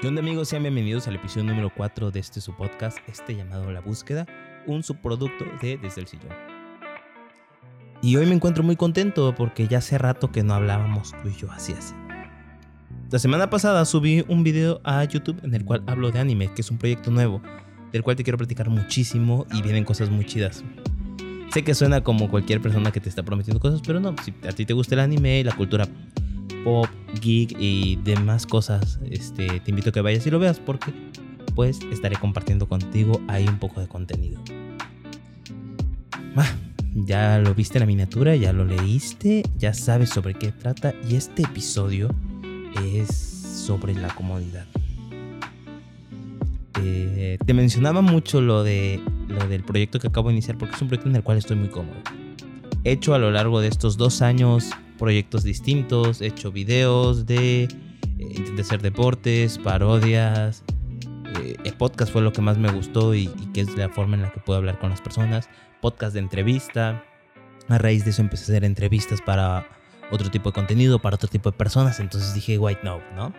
[0.00, 0.48] ¿Qué onda amigos?
[0.48, 4.24] Sean bienvenidos al episodio número 4 de este su podcast, este llamado La Búsqueda,
[4.66, 6.30] un subproducto de Desde el Sillón.
[8.00, 11.36] Y hoy me encuentro muy contento porque ya hace rato que no hablábamos tú y
[11.36, 11.92] yo así así.
[13.10, 16.62] La semana pasada subí un video a YouTube en el cual hablo de anime, que
[16.62, 17.42] es un proyecto nuevo,
[17.92, 20.64] del cual te quiero platicar muchísimo y vienen cosas muy chidas.
[21.52, 24.52] Sé que suena como cualquier persona que te está prometiendo cosas, pero no, si a
[24.52, 25.86] ti te gusta el anime la cultura
[26.64, 26.86] pop,
[27.20, 30.92] geek y demás cosas, este, te invito a que vayas y lo veas porque
[31.54, 34.40] pues estaré compartiendo contigo ahí un poco de contenido.
[36.36, 36.54] Ah,
[36.94, 41.42] ya lo viste la miniatura, ya lo leíste, ya sabes sobre qué trata y este
[41.42, 42.08] episodio
[42.84, 44.66] es sobre la comodidad.
[46.82, 50.82] Eh, te mencionaba mucho lo, de, lo del proyecto que acabo de iniciar porque es
[50.82, 51.96] un proyecto en el cual estoy muy cómodo.
[52.84, 57.62] He hecho a lo largo de estos dos años proyectos distintos, he hecho videos de,
[58.18, 60.62] eh, de hacer deportes, parodias.
[61.40, 64.22] Eh, el podcast fue lo que más me gustó y, que es la forma en
[64.22, 65.48] la que puedo hablar con las personas.
[65.80, 67.02] Podcast de entrevista.
[67.68, 69.66] A raíz de eso empecé a hacer entrevistas para
[70.10, 71.98] otro tipo de contenido, para otro tipo de personas.
[71.98, 73.32] Entonces dije, white no, ¿no?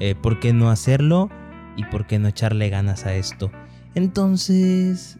[0.00, 1.30] Eh, ¿Por qué no hacerlo?
[1.78, 3.50] ¿Y por qué no echarle ganas a esto?
[3.94, 5.16] Entonces,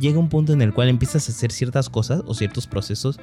[0.00, 3.20] llega un punto en el cual empiezas a hacer ciertas cosas o ciertos procesos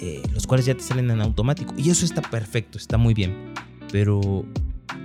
[0.00, 1.74] eh, los cuales ya te salen en automático.
[1.76, 3.54] Y eso está perfecto, está muy bien.
[3.92, 4.44] Pero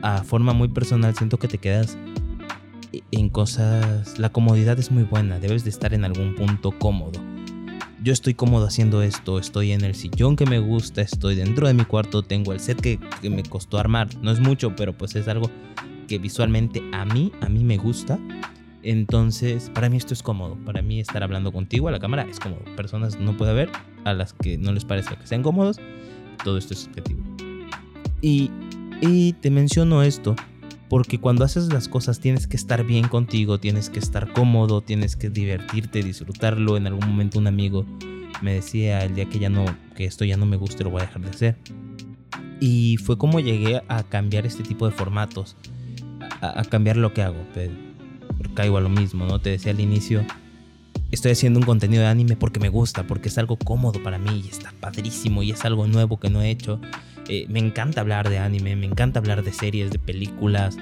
[0.01, 1.97] a forma muy personal siento que te quedas
[3.11, 4.17] en cosas...
[4.19, 7.19] La comodidad es muy buena, debes de estar en algún punto cómodo.
[8.03, 11.75] Yo estoy cómodo haciendo esto, estoy en el sillón que me gusta, estoy dentro de
[11.75, 14.09] mi cuarto, tengo el set que, me costó armar.
[14.21, 15.51] No es mucho, pero pues es algo
[16.07, 18.17] que visualmente a mí, a mí me gusta.
[18.81, 20.57] Entonces, para mí esto es cómodo.
[20.65, 22.63] Para mí estar hablando contigo a la cámara es cómodo.
[22.75, 23.69] Personas no puede haber
[24.05, 25.77] a las que no les parezca que sean cómodos.
[26.43, 27.21] Todo esto es subjetivo.
[28.21, 28.51] Y,
[29.01, 30.35] y te menciono esto
[30.91, 35.15] porque cuando haces las cosas tienes que estar bien contigo, tienes que estar cómodo, tienes
[35.15, 36.75] que divertirte, disfrutarlo.
[36.75, 37.85] En algún momento un amigo
[38.41, 39.63] me decía el día que ya no,
[39.95, 41.57] que esto ya no me guste, lo voy a dejar de hacer.
[42.59, 45.55] Y fue como llegué a cambiar este tipo de formatos,
[46.41, 47.41] a, cambiar lo que hago.
[47.53, 47.73] Pero
[48.53, 49.39] caigo a lo mismo, ¿no?
[49.39, 50.25] Te decía al inicio,
[51.11, 54.43] estoy haciendo un contenido de anime porque me gusta, porque es algo cómodo para mí
[54.45, 56.79] y está padrísimo y es algo nuevo que no he hecho.
[57.27, 60.77] Eh, me encanta hablar de anime, me encanta hablar de series, de películas.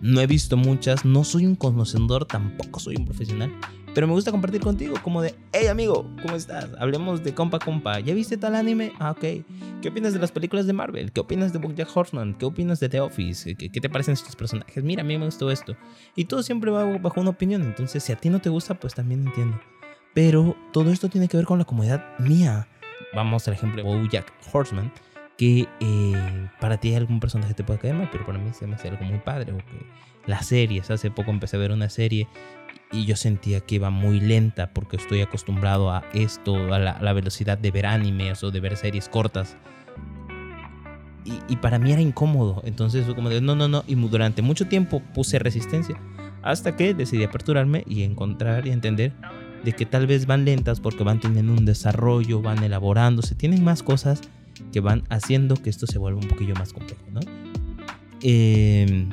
[0.00, 3.52] No he visto muchas, no soy un conocedor, tampoco soy un profesional,
[3.94, 6.68] pero me gusta compartir contigo, como de, hey amigo, ¿cómo estás?
[6.80, 8.00] Hablemos de compa compa.
[8.00, 8.92] ¿Ya viste tal anime?
[8.98, 9.44] Ah, ok.
[9.80, 11.12] ¿Qué opinas de las películas de Marvel?
[11.12, 12.34] ¿Qué opinas de BoJack Horseman?
[12.34, 13.54] ¿Qué opinas de The Office?
[13.54, 14.82] ¿Qué, te parecen estos personajes?
[14.82, 15.76] Mira, a mí me gustó esto.
[16.16, 18.94] Y todo siempre va bajo una opinión, entonces si a ti no te gusta, pues
[18.94, 19.60] también entiendo.
[20.14, 22.68] Pero todo esto tiene que ver con la comodidad mía.
[23.14, 24.92] Vamos al ejemplo de BoJack Horseman
[25.36, 28.76] que eh, para ti algún personaje te puede caer mal, pero para mí se me
[28.76, 29.52] hace algo muy padre.
[29.52, 29.86] Que
[30.26, 32.28] las series, hace poco empecé a ver una serie
[32.92, 37.58] y yo sentía que iba muy lenta porque estoy acostumbrado a esto, a la, velocidad
[37.58, 39.56] de ver animes o de ver series cortas.
[41.48, 44.68] Y, para mí era incómodo, entonces fue como de no, no, no, y durante mucho
[44.68, 45.98] tiempo puse resistencia
[46.42, 49.14] hasta que decidí aperturarme y encontrar y entender
[49.64, 53.82] de que tal vez van lentas porque van teniendo un desarrollo, van elaborándose, tienen más
[53.82, 54.20] cosas
[54.72, 57.20] que van haciendo que esto se vuelva un poquillo más complejo, ¿no?
[58.22, 59.08] Eh,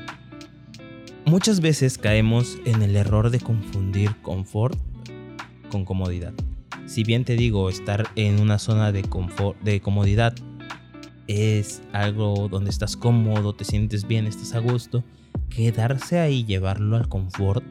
[1.25, 4.77] Muchas veces caemos en el error de confundir confort
[5.69, 6.33] con comodidad.
[6.87, 10.33] Si bien te digo, estar en una zona de confort, de comodidad
[11.27, 15.05] es algo donde estás cómodo, te sientes bien, estás a gusto,
[15.49, 17.63] quedarse ahí, llevarlo al confort,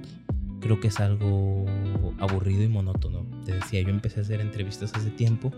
[0.60, 1.66] creo que es algo
[2.19, 3.26] aburrido y monótono.
[3.44, 5.53] Te decía, yo empecé a hacer entrevistas hace tiempo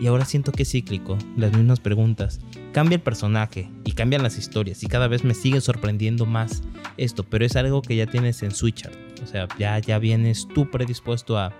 [0.00, 2.40] y ahora siento que es cíclico, las mismas preguntas.
[2.72, 6.62] Cambia el personaje y cambian las historias y cada vez me sigue sorprendiendo más
[6.96, 8.94] esto, pero es algo que ya tienes en Switchart.
[9.22, 11.52] O sea, ya, ya vienes tú predispuesto a...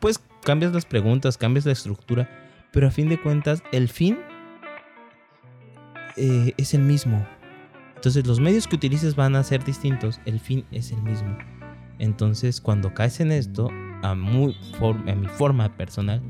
[0.00, 2.28] Pues cambias las preguntas, cambias la estructura,
[2.72, 4.18] pero a fin de cuentas el fin
[6.16, 7.26] eh, es el mismo.
[7.94, 11.36] Entonces los medios que utilices van a ser distintos, el fin es el mismo.
[12.00, 13.70] Entonces cuando caes en esto,
[14.02, 16.22] a, muy a mi forma personal,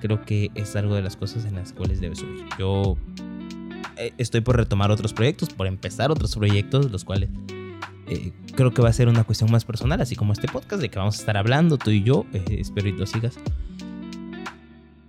[0.00, 2.46] creo que es algo de las cosas en las cuales debes subir.
[2.58, 2.96] Yo
[3.96, 7.30] eh, estoy por retomar otros proyectos, por empezar otros proyectos, los cuales
[8.06, 10.88] eh, creo que va a ser una cuestión más personal, así como este podcast de
[10.88, 13.36] que vamos a estar hablando tú y yo, eh, espero y lo sigas.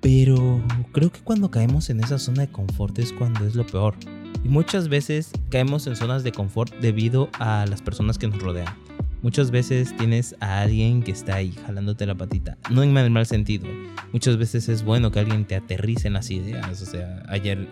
[0.01, 0.59] Pero
[0.91, 3.95] creo que cuando caemos en esa zona de confort es cuando es lo peor.
[4.43, 8.73] Y muchas veces caemos en zonas de confort debido a las personas que nos rodean.
[9.21, 12.57] Muchas veces tienes a alguien que está ahí jalándote la patita.
[12.69, 13.67] No en mal sentido.
[14.13, 16.81] Muchas veces es bueno que alguien te aterrice en las ideas.
[16.81, 17.67] O sea, ayer,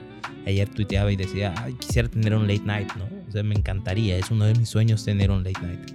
[0.46, 3.06] ayer tuiteaba y decía, Ay, quisiera tener un late night, ¿no?
[3.28, 4.18] O sea, me encantaría.
[4.18, 5.92] Es uno de mis sueños tener un late night.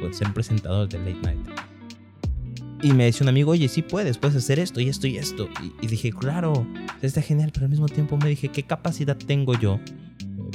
[0.00, 1.48] Pues ser presentador de late night.
[2.82, 5.48] Y me decía un amigo, oye, sí puedes, puedes hacer esto y esto y esto.
[5.80, 6.66] Y, dije, claro,
[7.00, 9.80] está genial, pero al mismo tiempo me dije, ¿qué capacidad tengo yo?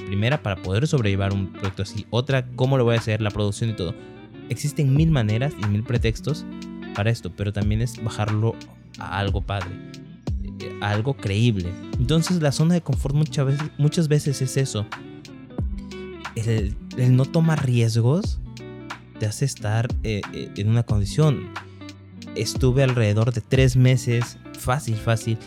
[0.06, 2.06] Primera, para poder sobrellevar un proyecto así.
[2.12, 3.22] Otra, ¿cómo lo voy a hacer?
[3.22, 3.96] La producción y todo.
[4.50, 6.46] Existen mil maneras y mil pretextos
[6.96, 8.56] para esto, pero también es bajarlo
[8.98, 9.70] a algo padre,
[10.82, 11.72] a algo creíble.
[12.00, 14.86] Entonces la zona de confort muchas veces, muchas veces es eso.
[16.36, 16.76] El,
[17.16, 18.40] no tomar riesgos
[19.20, 21.50] te hace estar eh, eh, en una condición
[22.36, 25.38] estuve alrededor de tres meses, fácil, fácil,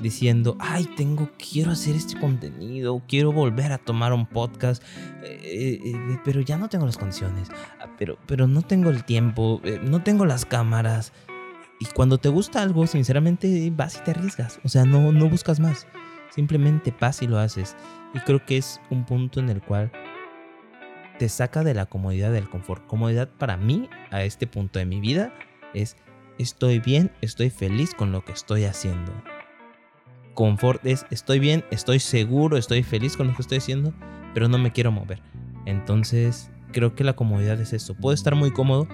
[0.00, 4.82] diciendo, ay, tengo, quiero hacer este contenido, quiero volver a tomar un podcast,
[5.22, 7.48] eh, eh, pero ya no tengo las condiciones,
[7.80, 11.12] ah, pero, pero no tengo el tiempo, eh, no tengo las cámaras.
[11.80, 15.60] Y cuando te gusta algo, sinceramente vas y te arriesgas, o sea, no, no buscas
[15.60, 15.86] más,
[16.30, 17.76] simplemente vas y lo haces.
[18.14, 19.92] Y creo que es un punto en el cual
[21.18, 22.86] te saca de la comodidad del confort.
[22.86, 25.32] Comodidad para mí, a este punto de mi vida,
[25.74, 25.96] es
[26.38, 29.12] estoy bien, estoy feliz con lo que estoy haciendo.
[30.38, 33.92] Confort es estoy bien, estoy seguro, estoy feliz con lo que estoy haciendo,
[34.34, 35.20] pero no me quiero mover.
[35.66, 37.96] Entonces, creo que la comodidad es eso.
[37.96, 38.86] Puedo estar muy cómodo,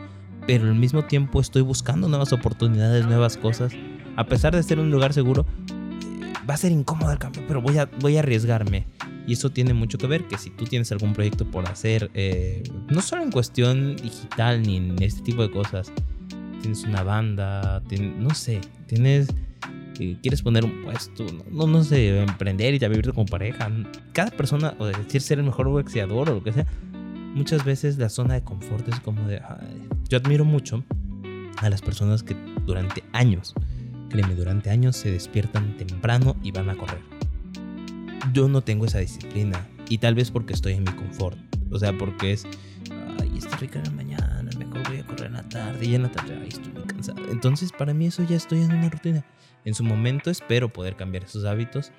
[0.47, 3.75] pero al mismo tiempo estoy buscando nuevas oportunidades, nuevas cosas.
[4.17, 7.61] A pesar de ser un lugar seguro, eh, va a ser incómodo el cambio, pero
[7.61, 8.87] voy a, voy a arriesgarme.
[9.27, 12.63] Y eso tiene mucho que ver que si tú tienes algún proyecto por hacer, eh,
[12.89, 15.93] no solo en cuestión digital ni en este tipo de cosas,
[16.63, 17.83] tienes una banda,
[18.19, 19.29] no sé, tienes
[19.95, 23.71] quieres poner un puesto, no, no, sé, emprender y ya vivirte como pareja.
[24.13, 26.67] Cada persona, o decir ser el mejor boxeador o lo que sea,
[27.35, 29.41] muchas veces la zona de confort es como de...
[30.09, 30.85] yo admiro mucho
[31.59, 32.37] a las personas que
[32.67, 33.55] durante años,
[34.11, 37.01] créeme, durante años se despiertan temprano y van a correr.
[38.33, 41.39] Yo no tengo esa disciplina y tal vez porque estoy en mi confort,
[41.71, 42.47] o sea, porque es,
[43.21, 43.91] ay, está rica la
[44.59, 47.23] mañana voy a correr en la tarde y en la tarde, ay, estoy muy cansado.
[47.31, 49.25] Entonces, para mí eso ya estoy en una rutina.
[49.65, 51.93] En su momento espero poder cambiar esos hábitos.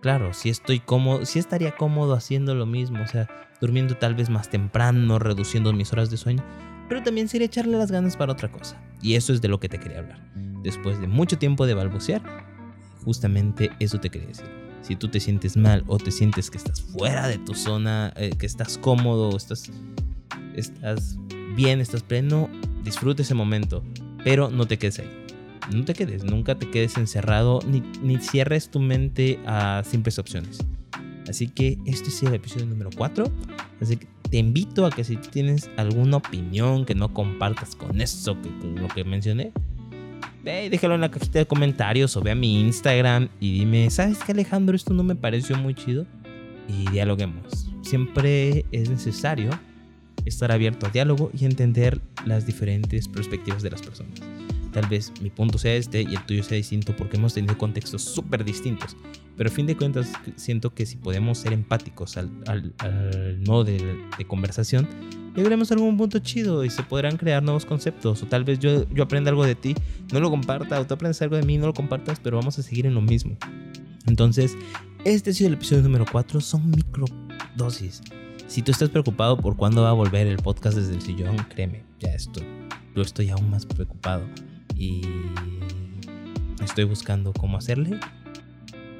[0.00, 3.28] Claro, si estoy cómodo, si estaría cómodo haciendo lo mismo, o sea,
[3.60, 6.42] durmiendo tal vez más temprano, reduciendo mis horas de sueño,
[6.88, 8.82] pero también sería echarle las ganas para otra cosa.
[9.00, 10.20] Y eso es de lo que te quería hablar.
[10.62, 12.22] Después de mucho tiempo de balbucear,
[13.04, 14.46] justamente eso te quería decir.
[14.82, 18.30] Si tú te sientes mal o te sientes que estás fuera de tu zona, eh,
[18.36, 19.70] que estás cómodo, estás,
[20.56, 21.16] estás
[21.54, 22.48] bien, estás pleno,
[22.84, 23.82] disfruta ese momento,
[24.24, 25.10] pero no te quedes ahí.
[25.72, 30.58] No te quedes, nunca te quedes encerrado ni, ni cierres tu mente a simples opciones.
[31.28, 33.24] Así que este es el episodio número 4.
[33.80, 38.40] Así que te invito a que si tienes alguna opinión que no compartas con eso,
[38.40, 39.52] que, con lo que mencioné,
[40.42, 44.18] ve déjalo en la cajita de comentarios o ve a mi Instagram y dime, ¿sabes
[44.24, 44.74] qué Alejandro?
[44.74, 46.06] Esto no me pareció muy chido.
[46.68, 47.68] Y dialoguemos.
[47.82, 49.50] Siempre es necesario
[50.24, 54.20] estar abierto al diálogo y entender las diferentes perspectivas de las personas.
[54.72, 58.02] Tal vez mi punto sea este y el tuyo sea distinto porque hemos tenido contextos
[58.02, 58.96] súper distintos.
[59.36, 63.98] Pero a fin de cuentas siento que si podemos ser empáticos al, al, modo de,
[64.26, 64.88] conversación,
[65.36, 68.22] llegaremos a algún punto chido y se podrán crear nuevos conceptos.
[68.22, 69.74] O tal vez yo, yo aprenda algo de ti,
[70.10, 72.62] no lo comparta, o tú aprendes algo de mí, no lo compartas, pero vamos a
[72.62, 73.36] seguir en lo mismo.
[74.06, 74.56] Entonces,
[75.04, 78.00] este ha sido el episodio número 4, son microdosis
[78.52, 81.86] si tú estás preocupado por cuándo va a volver el podcast desde el sillón, créeme,
[81.98, 82.46] ya estoy,
[82.94, 84.26] yo estoy aún más preocupado
[84.76, 85.00] y
[86.62, 87.98] estoy buscando cómo hacerle.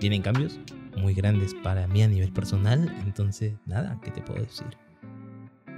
[0.01, 0.59] Vienen cambios
[0.97, 4.69] muy grandes para mí a nivel personal, entonces nada, ¿qué te puedo decir?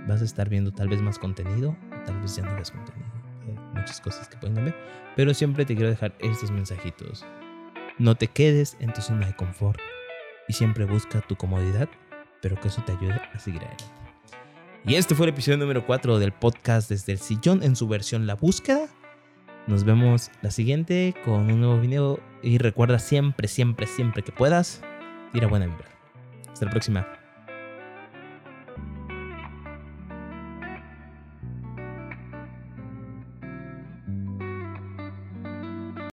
[0.06, 1.76] Vas a estar viendo tal vez más contenido,
[2.06, 3.10] tal vez ya no ves contenido.
[3.44, 4.76] Hay muchas cosas que pueden cambiar,
[5.16, 7.24] pero siempre te quiero dejar estos mensajitos.
[7.98, 9.80] No te quedes en tu zona de confort
[10.46, 11.88] y siempre busca tu comodidad
[12.44, 13.84] Espero que eso te ayude a seguir adelante.
[14.84, 18.26] Y este fue el episodio número 4 del podcast desde el sillón en su versión
[18.26, 18.86] La Búsqueda.
[19.66, 24.82] Nos vemos la siguiente con un nuevo video y recuerda siempre, siempre, siempre que puedas,
[25.32, 25.88] ir a buena vibra.
[26.52, 27.23] Hasta la próxima.